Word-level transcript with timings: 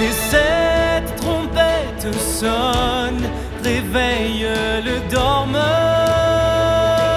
Les 0.00 0.12
sept 0.12 1.16
trompettes 1.16 2.14
sonnent, 2.20 3.28
réveille 3.64 4.46
le 4.84 5.00
dormeur. 5.10 5.62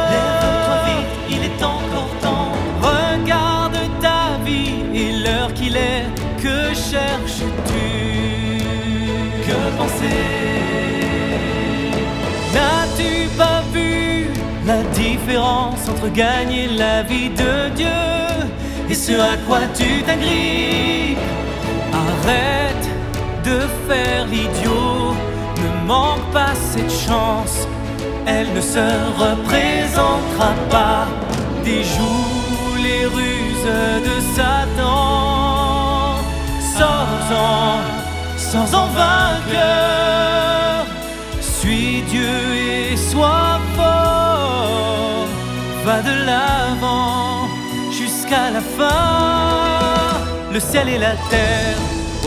Lève-toi 0.10 0.78
vite, 0.88 1.13
il 1.29 1.44
est 1.44 1.63
encore 1.63 2.10
temps. 2.21 2.52
Regarde 2.81 3.78
ta 4.02 4.44
vie 4.44 4.81
et 4.96 5.12
l'heure 5.24 5.53
qu'il 5.53 5.75
est, 5.78 6.07
que 6.42 6.74
cherches-tu? 6.74 7.88
Que 9.46 9.57
penser? 9.78 10.21
N'as-tu 12.56 13.28
pas 13.38 13.61
vu 13.71 14.31
la 14.66 14.81
différence 14.96 15.88
entre 15.88 16.11
gagner 16.11 16.67
la 16.67 17.03
vie 17.03 17.29
de 17.29 17.70
Dieu 17.75 17.88
et 18.89 18.95
ce 18.95 19.13
à 19.13 19.38
quoi 19.48 19.59
tu 19.75 20.02
t'agrippes 20.02 21.20
Arrête 22.01 22.87
de 23.43 23.59
faire 23.87 24.25
l'idiot, 24.27 25.15
ne 25.61 25.87
manque 25.87 26.25
pas 26.31 26.53
cette 26.55 26.91
chance, 26.91 27.67
elle 28.25 28.51
ne 28.53 28.61
se 28.61 28.85
représentera 29.23 30.51
pas. 30.69 31.05
Déjoue 31.63 32.81
les 32.81 33.05
ruses 33.05 33.71
de 34.07 34.15
Satan, 34.35 36.15
sors-en, 36.77 37.79
sans 38.38 38.69
en 38.81 38.88
vainqueur. 38.88 40.85
Suis 41.39 42.02
Dieu 42.09 42.38
et 42.55 42.97
sois 42.97 43.59
fort, 43.75 45.27
va 45.85 46.02
de 46.02 46.15
l'avant 46.25 47.47
jusqu'à 47.91 48.49
la 48.52 48.61
fin. 48.77 49.41
Le 50.53 50.59
ciel 50.59 50.89
et 50.89 50.97
la 50.97 51.16
terre 51.30 51.77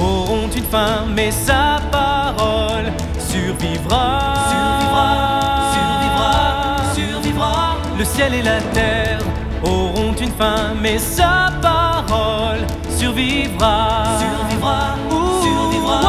auront 0.00 0.48
une 0.48 0.64
fin, 0.64 1.05
mais 1.14 1.30
sa 1.30 1.77
parole 1.92 2.91
survivra. 3.19 4.34
Survivra, 4.48 5.41
survivra, 5.75 6.94
survivra. 6.94 7.77
Le 7.98 8.05
ciel 8.05 8.34
et 8.34 8.42
la 8.42 8.61
terre 8.72 9.19
auront 9.62 10.14
une 10.19 10.33
fin, 10.33 10.72
mais 10.81 10.98
sa 10.98 11.50
parole 11.61 12.61
survivra. 12.97 14.05
Survivra, 14.19 14.97
Ouh, 15.11 15.42
survivra, 15.42 16.00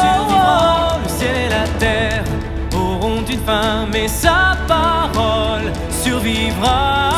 survivra. 0.00 0.98
Le 1.04 1.08
ciel 1.10 1.36
et 1.36 1.48
la 1.50 1.68
terre 1.78 2.24
auront 2.74 3.22
une 3.30 3.40
fin, 3.40 3.86
mais 3.92 4.08
sa 4.08 4.56
parole. 4.66 5.70
Survivra, 5.90 7.10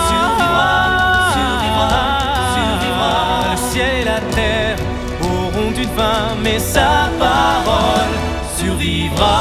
la 4.12 4.20
terre 4.36 4.76
auront 5.22 5.72
une 5.84 5.92
fin, 5.98 6.24
mais 6.44 6.58
sa 6.58 6.92
parole 7.18 8.14
survivra. 8.58 9.38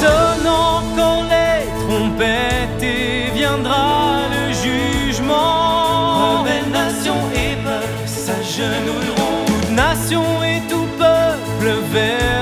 Sonne 0.00 0.48
encore 0.70 1.24
les 1.34 1.60
trompettes 1.82 2.82
et 2.82 3.30
viendra 3.40 3.86
le 4.34 4.44
jugement. 4.64 5.54
Rebelle 6.22 6.70
nation 6.82 7.18
et 7.44 7.54
peuple 7.66 8.06
s'agenouilleront. 8.06 9.38
Toute 9.50 9.70
nation 9.86 10.26
et 10.52 10.60
tout 10.70 10.88
peuple 11.04 11.68
verront 11.92 12.37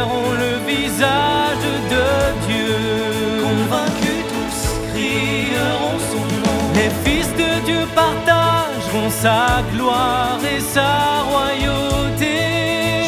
fils 7.17 7.33
de 7.33 7.65
Dieu 7.65 7.83
partageront 7.95 9.11
sa 9.11 9.63
gloire 9.73 10.39
et 10.55 10.61
sa 10.61 11.23
royauté. 11.33 12.37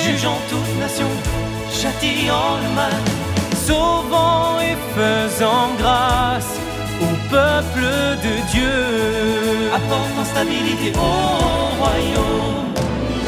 Jugeant 0.05 0.39
toute 0.51 0.73
nation, 0.81 1.11
châtillant 1.81 2.55
le 2.63 2.71
mal. 2.75 2.97
sauvant 3.67 4.61
et 4.61 4.77
faisant 4.97 5.69
grâce 5.79 6.53
au 7.07 7.11
peuple 7.35 7.87
de 8.27 8.35
Dieu. 8.53 8.79
Apportant 9.79 10.25
stabilité 10.33 10.89
au 10.97 10.99
royaume. 11.81 12.69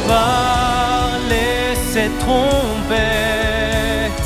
Par 0.09 1.11
les 1.29 1.77
sept 1.93 2.13
trompettes, 2.21 4.23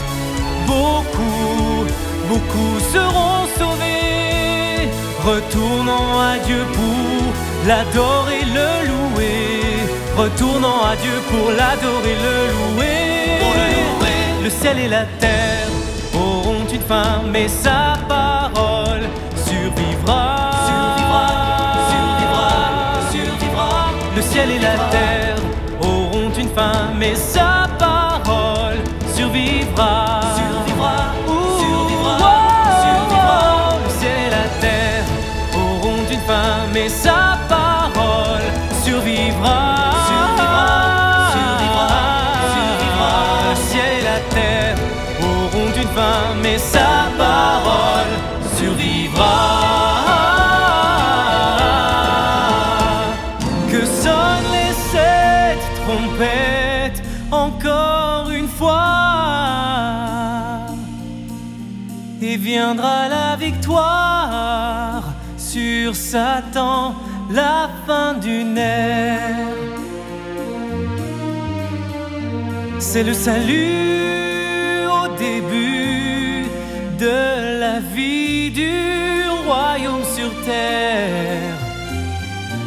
beaucoup, 0.67 1.85
beaucoup 2.29 2.75
seront 2.93 3.47
sauvés, 3.59 3.74
retournant 5.25 6.21
à 6.21 6.39
Dieu 6.39 6.63
pour 6.75 7.33
l'adorer, 7.67 8.43
le 8.59 8.71
louer, 8.91 9.79
retournant 10.17 10.85
à 10.85 10.97
Dieu 10.97 11.17
pour 11.31 11.51
l'adorer, 11.51 12.17
le 12.27 12.37
louer. 12.55 13.39
Pour 13.41 13.55
le 13.61 13.69
louer. 13.77 14.45
Le 14.45 14.51
ciel 14.51 14.79
et 14.79 14.89
la 14.89 15.05
terre 15.19 15.69
auront 16.15 16.67
une 16.73 16.81
fin, 16.81 17.23
mais 17.33 17.49
sa 17.49 17.95
survivra. 38.95 39.61
Survivra, 40.11 40.69
survivra, 41.35 41.89
survivra. 42.55 43.15
Le 43.49 43.55
ciel 43.69 43.93
et 44.01 44.05
la 44.13 44.21
terre 44.35 44.77
auront 45.21 45.73
une 45.83 45.91
fin, 45.97 46.23
mais 46.43 46.59
sa 46.59 46.93
parole 47.19 48.15
survivra. 48.57 49.37
Que 53.71 53.85
sonnent 53.85 54.51
les 54.59 54.75
sept 54.93 55.63
trompettes 55.81 57.03
encore 57.31 58.31
une 58.31 58.49
fois. 58.49 58.83
Et 62.23 62.37
viendra 62.37 63.09
la 63.09 63.37
victoire 63.37 65.03
sur 65.37 65.95
Satan, 65.95 66.95
la 67.31 67.69
fin 67.87 68.15
d'une 68.15 68.59
ère. 68.59 69.19
C'est 72.79 73.03
le 73.03 73.15
salut 73.15 74.87
au 74.87 75.09
début 75.17 76.47
de 76.99 77.61
la 77.61 77.81
vie 77.81 78.51
du 78.51 79.25
royaume 79.47 80.05
sur 80.17 80.31
terre. 80.45 81.59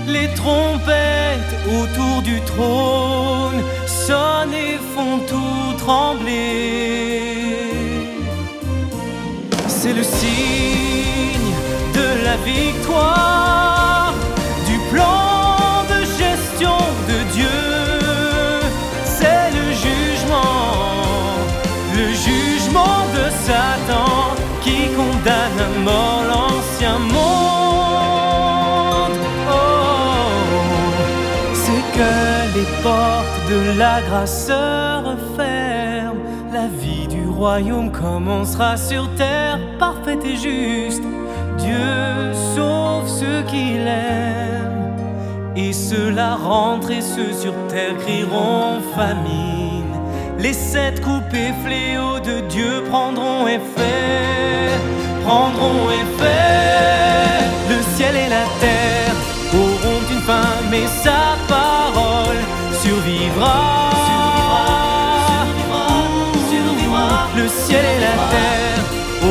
Les 0.07 0.27
trompettes 0.33 1.53
autour 1.67 2.21
du 2.23 2.39
trône 2.41 3.61
sonnent 3.85 4.53
et 4.53 4.77
font 4.95 5.19
tout 5.27 5.77
trembler. 5.77 7.27
C'est 9.67 9.93
le 9.93 10.03
signe 10.03 11.53
de 11.93 12.23
la 12.25 12.37
victoire 12.37 13.36
mort 25.87 26.23
l'ancien 26.31 26.97
monde. 27.15 28.37
Oh, 29.49 30.29
c'est 31.63 31.85
que 31.97 32.13
les 32.57 32.69
portes 32.83 33.41
de 33.53 33.61
la 33.83 33.97
grâse 34.07 34.37
se 34.47 34.63
referment. 35.09 36.23
La 36.53 36.67
vie 36.81 37.07
du 37.07 37.23
royaume 37.27 37.91
commencera 37.91 38.77
sur 38.77 39.03
terre, 39.15 39.59
parfaite 39.79 40.23
et 40.25 40.37
juste. 40.47 41.03
Dieu 41.57 42.33
sauve 42.55 43.07
ceux 43.19 43.41
qu'il 43.51 43.85
aime. 43.87 44.95
Et 45.55 45.73
ceux-là 45.73 46.35
rentrent 46.35 46.91
et 46.91 47.01
ceux 47.01 47.33
sur 47.33 47.53
terre 47.67 47.97
crieront 47.97 48.79
famine. 48.95 49.93
Les 50.39 50.53
sept 50.53 51.01
coupés 51.01 51.53
fléaux 51.63 52.19
de 52.19 52.41
Dieu 52.47 52.83
prendront 52.89 53.47
effet, 53.47 54.66
prendront 55.27 55.89
effet. 55.89 57.43
Le 57.71 57.79
ciel 57.95 58.15
et 58.15 58.29
la 58.37 58.45
terre 58.63 59.15
auront 59.53 60.01
une 60.13 60.23
fin, 60.29 60.51
mais 60.71 60.87
sa 61.03 61.21
parole 61.55 62.41
survivra. 62.83 63.59
Survivra, 65.37 65.87
survivra. 66.51 67.07
Le 67.39 67.47
ciel 67.47 67.85
et 67.95 67.99
la 68.07 68.17
terre 68.33 68.83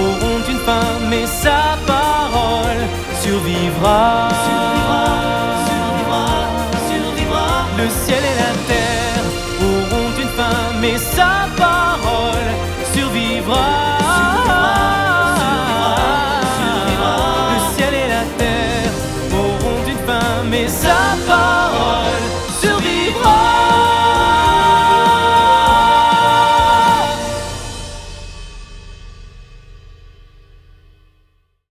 auront 0.02 0.42
une 0.52 0.62
fin, 0.68 0.90
mais 1.10 1.26
sa 1.26 1.60
parole 1.94 2.82
survivra. 3.22 4.55